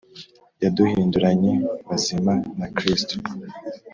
yaduhinduranye 0.63 1.53
bazima 1.87 2.33
na 2.57 2.67
Kristo 2.75 3.15